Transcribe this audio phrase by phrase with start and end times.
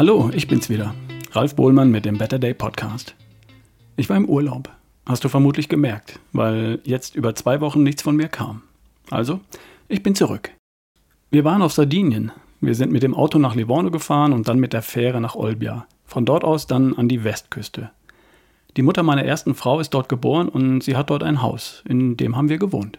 [0.00, 0.94] Hallo, ich bin's wieder.
[1.32, 3.14] Ralf Bohlmann mit dem Better Day Podcast.
[3.98, 4.70] Ich war im Urlaub.
[5.04, 8.62] Hast du vermutlich gemerkt, weil jetzt über zwei Wochen nichts von mir kam.
[9.10, 9.40] Also,
[9.88, 10.52] ich bin zurück.
[11.30, 12.32] Wir waren auf Sardinien.
[12.62, 15.86] Wir sind mit dem Auto nach Livorno gefahren und dann mit der Fähre nach Olbia.
[16.06, 17.90] Von dort aus dann an die Westküste.
[18.78, 22.16] Die Mutter meiner ersten Frau ist dort geboren und sie hat dort ein Haus, in
[22.16, 22.98] dem haben wir gewohnt.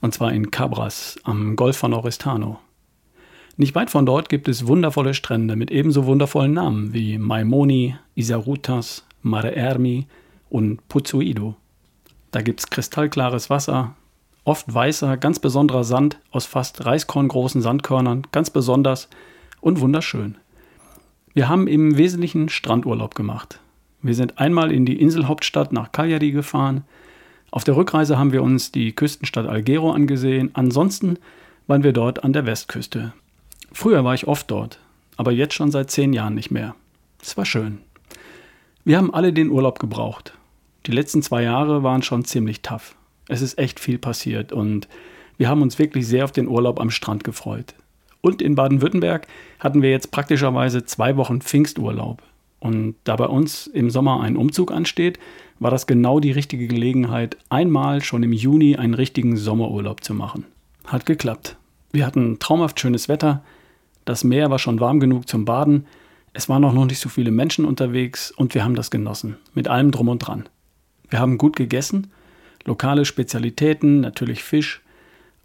[0.00, 2.60] Und zwar in Cabras am Golf von Oristano.
[3.60, 9.04] Nicht weit von dort gibt es wundervolle Strände mit ebenso wundervollen Namen wie Maimoni, Isarutas,
[9.20, 10.06] Mare Ermi
[10.48, 11.56] und Puzzuido.
[12.30, 13.96] Da gibt es kristallklares Wasser,
[14.44, 19.10] oft weißer, ganz besonderer Sand aus fast reiskorngroßen Sandkörnern, ganz besonders
[19.60, 20.38] und wunderschön.
[21.34, 23.60] Wir haben im Wesentlichen Strandurlaub gemacht.
[24.00, 26.84] Wir sind einmal in die Inselhauptstadt nach Cagliari gefahren.
[27.50, 30.48] Auf der Rückreise haben wir uns die Küstenstadt Alghero angesehen.
[30.54, 31.18] Ansonsten
[31.66, 33.12] waren wir dort an der Westküste.
[33.80, 34.78] Früher war ich oft dort,
[35.16, 36.74] aber jetzt schon seit zehn Jahren nicht mehr.
[37.22, 37.78] Es war schön.
[38.84, 40.34] Wir haben alle den Urlaub gebraucht.
[40.84, 42.94] Die letzten zwei Jahre waren schon ziemlich tough.
[43.26, 44.86] Es ist echt viel passiert und
[45.38, 47.72] wir haben uns wirklich sehr auf den Urlaub am Strand gefreut.
[48.20, 49.26] Und in Baden-Württemberg
[49.60, 52.22] hatten wir jetzt praktischerweise zwei Wochen Pfingsturlaub.
[52.58, 55.18] Und da bei uns im Sommer ein Umzug ansteht,
[55.58, 60.44] war das genau die richtige Gelegenheit, einmal schon im Juni einen richtigen Sommerurlaub zu machen.
[60.84, 61.56] Hat geklappt.
[61.92, 63.42] Wir hatten traumhaft schönes Wetter,
[64.04, 65.86] das Meer war schon warm genug zum Baden.
[66.32, 69.36] Es waren auch noch nicht so viele Menschen unterwegs und wir haben das genossen.
[69.54, 70.48] Mit allem drum und dran.
[71.08, 72.10] Wir haben gut gegessen,
[72.64, 74.80] lokale Spezialitäten, natürlich Fisch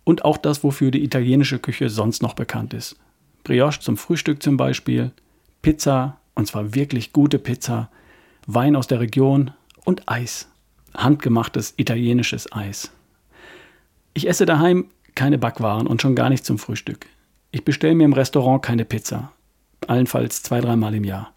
[0.04, 2.96] und auch das, wofür die italienische Küche sonst noch bekannt ist.
[3.44, 5.12] Brioche zum Frühstück zum Beispiel,
[5.62, 7.90] Pizza, und zwar wirklich gute Pizza,
[8.48, 9.52] Wein aus der Region
[9.84, 10.48] und Eis.
[10.96, 12.92] Handgemachtes italienisches Eis.
[14.14, 17.08] Ich esse daheim keine Backwaren und schon gar nicht zum Frühstück.
[17.56, 19.32] Ich bestelle mir im Restaurant keine Pizza.
[19.88, 21.34] Allenfalls zwei, dreimal im Jahr.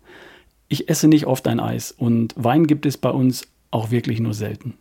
[0.66, 4.34] Ich esse nicht oft ein Eis und Wein gibt es bei uns auch wirklich nur
[4.34, 4.74] selten.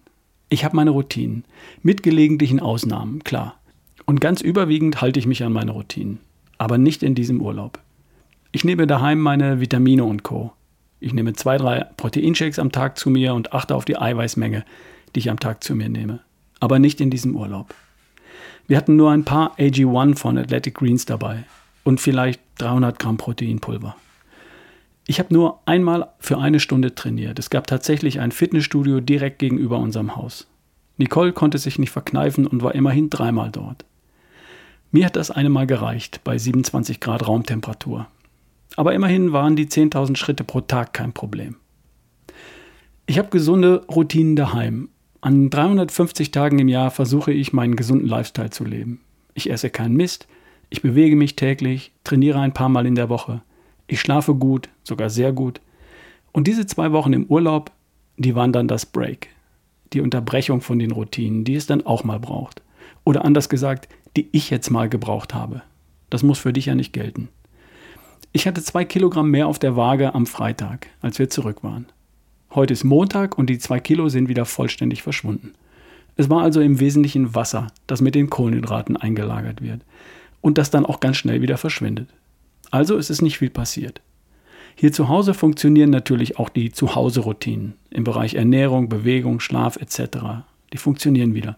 [0.49, 1.45] Ich habe meine Routinen.
[1.83, 3.59] Mit gelegentlichen Ausnahmen, klar.
[4.07, 6.17] Und ganz überwiegend halte ich mich an meine Routinen.
[6.57, 7.81] Aber nicht in diesem Urlaub.
[8.51, 10.53] Ich nehme daheim meine Vitamine und Co.
[10.99, 14.65] Ich nehme zwei, drei Proteinshakes am Tag zu mir und achte auf die Eiweißmenge,
[15.13, 16.19] die ich am Tag zu mir nehme.
[16.59, 17.75] Aber nicht in diesem Urlaub.
[18.67, 21.45] Wir hatten nur ein paar AG1 von Athletic Greens dabei
[21.85, 23.95] und vielleicht 300 Gramm Proteinpulver.
[25.07, 27.39] Ich habe nur einmal für eine Stunde trainiert.
[27.39, 30.47] Es gab tatsächlich ein Fitnessstudio direkt gegenüber unserem Haus.
[30.97, 33.85] Nicole konnte sich nicht verkneifen und war immerhin dreimal dort.
[34.91, 38.07] Mir hat das eine Mal gereicht bei 27 Grad Raumtemperatur.
[38.75, 41.55] Aber immerhin waren die 10.000 Schritte pro Tag kein Problem.
[43.05, 44.89] Ich habe gesunde Routinen daheim
[45.27, 49.01] an 350 Tagen im Jahr versuche ich, meinen gesunden Lifestyle zu leben.
[49.33, 50.25] Ich esse keinen Mist,
[50.69, 53.41] ich bewege mich täglich, trainiere ein paar Mal in der Woche,
[53.87, 55.59] ich schlafe gut, sogar sehr gut.
[56.31, 57.71] Und diese zwei Wochen im Urlaub,
[58.15, 59.27] die waren dann das Break,
[59.91, 62.61] die Unterbrechung von den Routinen, die es dann auch mal braucht.
[63.03, 65.61] Oder anders gesagt, die ich jetzt mal gebraucht habe.
[66.09, 67.27] Das muss für dich ja nicht gelten.
[68.31, 71.87] Ich hatte zwei Kilogramm mehr auf der Waage am Freitag, als wir zurück waren.
[72.57, 75.53] Heute ist Montag und die zwei Kilo sind wieder vollständig verschwunden.
[76.15, 79.81] Es war also im Wesentlichen Wasser, das mit den Kohlenhydraten eingelagert wird
[80.41, 82.09] und das dann auch ganz schnell wieder verschwindet.
[82.71, 84.01] Also ist es nicht viel passiert.
[84.73, 90.17] Hier zu Hause funktionieren natürlich auch die Zuhause-Routinen im Bereich Ernährung, Bewegung, Schlaf etc.
[90.73, 91.57] Die funktionieren wieder.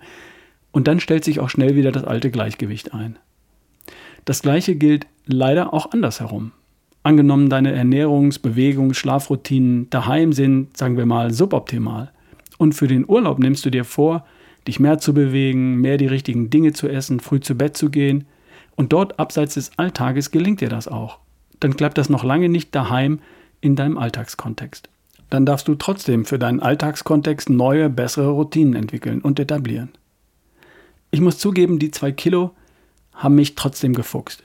[0.73, 3.17] Und dann stellt sich auch schnell wieder das alte Gleichgewicht ein.
[4.25, 6.51] Das gleiche gilt leider auch andersherum.
[7.03, 12.11] Angenommen, deine Ernährungs-, Bewegungs-, Schlafroutinen daheim sind, sagen wir mal, suboptimal.
[12.57, 14.25] Und für den Urlaub nimmst du dir vor,
[14.67, 18.25] dich mehr zu bewegen, mehr die richtigen Dinge zu essen, früh zu Bett zu gehen.
[18.75, 21.19] Und dort abseits des Alltages gelingt dir das auch.
[21.59, 23.19] Dann klappt das noch lange nicht daheim
[23.61, 24.89] in deinem Alltagskontext.
[25.29, 29.89] Dann darfst du trotzdem für deinen Alltagskontext neue, bessere Routinen entwickeln und etablieren.
[31.11, 32.51] Ich muss zugeben, die zwei Kilo
[33.13, 34.43] haben mich trotzdem gefuchst.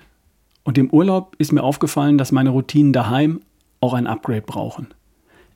[0.64, 3.40] Und im Urlaub ist mir aufgefallen, dass meine Routinen daheim
[3.80, 4.88] auch ein Upgrade brauchen.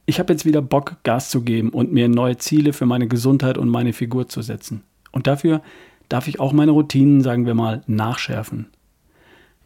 [0.07, 3.59] Ich habe jetzt wieder Bock, Gas zu geben und mir neue Ziele für meine Gesundheit
[3.59, 4.85] und meine Figur zu setzen.
[5.13, 5.63] Und dafür
[6.09, 8.69] darf ich auch meine Routinen, sagen wir mal, nachschärfen.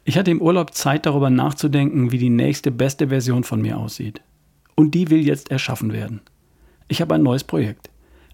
[0.05, 4.21] Ich hatte im Urlaub Zeit darüber nachzudenken, wie die nächste beste Version von mir aussieht.
[4.75, 6.21] Und die will jetzt erschaffen werden.
[6.89, 7.91] Ich habe ein neues Projekt.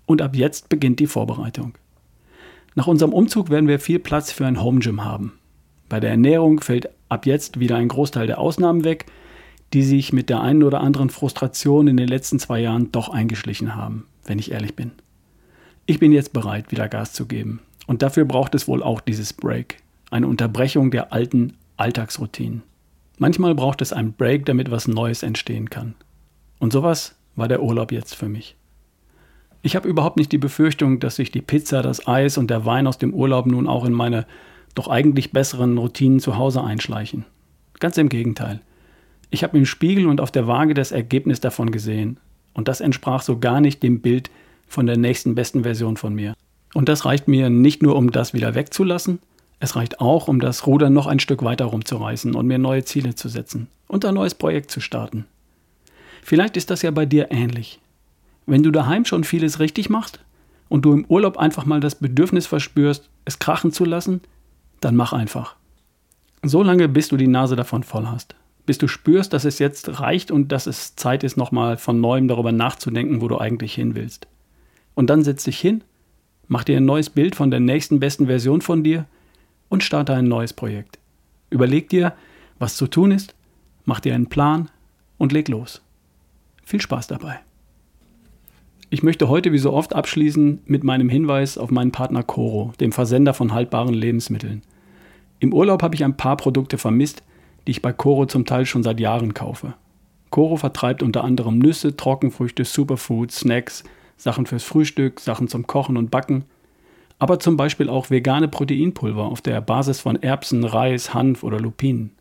[0.07, 1.75] Und ab jetzt beginnt die Vorbereitung.
[2.75, 5.35] Nach unserem Umzug werden wir viel Platz für ein Home Gym haben.
[5.89, 9.07] Bei der Ernährung fällt ab jetzt wieder ein Großteil der Ausnahmen weg,
[9.73, 13.77] die sich mit der einen oder anderen Frustration in den letzten zwei Jahren doch eingeschlichen
[13.77, 14.93] haben, wenn ich ehrlich bin.
[15.87, 17.61] Ich bin jetzt bereit, wieder Gas zu geben.
[17.87, 22.63] Und dafür braucht es wohl auch dieses Break, eine Unterbrechung der alten Alltagsroutinen.
[23.19, 25.95] Manchmal braucht es einen Break, damit was Neues entstehen kann.
[26.59, 28.57] Und sowas war der Urlaub jetzt für mich.
[29.63, 32.87] Ich habe überhaupt nicht die Befürchtung, dass sich die Pizza, das Eis und der Wein
[32.87, 34.27] aus dem Urlaub nun auch in meine
[34.79, 37.25] doch eigentlich besseren Routinen zu Hause einschleichen.
[37.81, 38.61] Ganz im Gegenteil.
[39.31, 42.19] Ich habe im Spiegel und auf der Waage das Ergebnis davon gesehen.
[42.55, 44.31] Und das entsprach so gar nicht dem Bild
[44.67, 46.35] von der nächsten besten Version von mir.
[46.75, 49.19] Und das reicht mir nicht nur, um das wieder wegzulassen,
[49.61, 53.15] es reicht auch, um das Ruder noch ein Stück weiter rumzureißen und mir neue Ziele
[53.15, 55.25] zu setzen und ein neues Projekt zu starten.
[56.23, 57.81] Vielleicht ist das ja bei dir ähnlich.
[58.47, 60.21] Wenn du daheim schon vieles richtig machst
[60.69, 64.21] und du im Urlaub einfach mal das Bedürfnis verspürst, es krachen zu lassen,
[64.81, 65.57] dann mach einfach.
[66.43, 68.35] So lange, bis du die Nase davon voll hast.
[68.67, 72.29] Bis du spürst, dass es jetzt reicht und dass es Zeit ist, nochmal von neuem
[72.29, 74.29] darüber nachzudenken, wo du eigentlich hin willst.
[74.95, 75.83] Und dann setz dich hin,
[76.47, 79.07] mach dir ein neues Bild von der nächsten besten Version von dir
[79.69, 80.99] und starte ein neues Projekt.
[81.51, 82.15] Überleg dir,
[82.59, 83.35] was zu tun ist,
[83.85, 84.71] mach dir einen Plan
[85.17, 85.83] und leg los.
[86.65, 87.41] Viel Spaß dabei.
[88.91, 92.93] Ich möchte heute wie so oft abschließen mit meinem Hinweis auf meinen Partner Coro, dem
[92.93, 94.63] Versender von haltbaren Lebensmitteln.
[95.41, 97.23] Im Urlaub habe ich ein paar Produkte vermisst,
[97.67, 99.75] die ich bei Coro zum Teil schon seit Jahren kaufe.
[100.31, 103.85] Coro vertreibt unter anderem Nüsse, Trockenfrüchte, Superfoods, Snacks,
[104.17, 106.45] Sachen fürs Frühstück, Sachen zum Kochen und Backen–
[107.19, 112.13] aber zum Beispiel auch vegane Proteinpulver auf der Basis von Erbsen, Reis, Hanf oder Lupinen.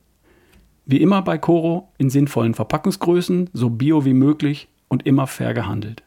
[0.85, 6.03] Wie immer bei Coro in sinnvollen Verpackungsgrößen, so bio wie möglich und immer fair gehandelt.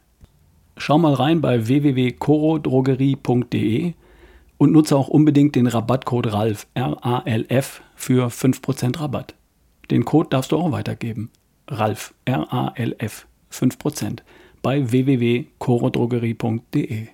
[0.80, 3.92] Schau mal rein bei www.corodrogerie.de
[4.56, 9.34] und nutze auch unbedingt den Rabattcode RALF, R-A-L-F, für 5% Rabatt.
[9.90, 11.28] Den Code darfst du auch weitergeben.
[11.68, 14.20] RALF, R-A-L-F, 5%
[14.62, 17.08] bei www.corodrogerie.de.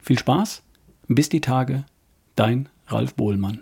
[0.00, 0.64] Viel Spaß
[1.06, 1.84] bis die Tage,
[2.34, 3.60] dein Ralf Bohlmann.